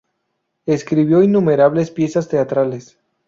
Escribió 0.65 1.21
innumerables 1.21 1.91
piezas 1.91 2.27
teatrales. 2.27 2.97